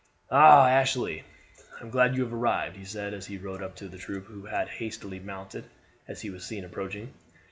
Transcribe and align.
"Ah! 0.31 0.67
Ashley, 0.67 1.23
I 1.79 1.83
am 1.83 1.91
glad 1.91 2.15
you 2.15 2.23
have 2.23 2.33
arrived," 2.33 2.75
he 2.75 2.85
said, 2.85 3.13
as 3.13 3.27
he 3.27 3.37
rode 3.37 3.61
up 3.61 3.75
to 3.75 3.87
the 3.87 3.99
troop, 3.99 4.25
who 4.25 4.47
had 4.47 4.67
hastily 4.67 5.19
mounted 5.19 5.65
as 6.07 6.21
he 6.21 6.31
was 6.31 6.43
seen 6.43 6.65
approaching. 6.65 7.13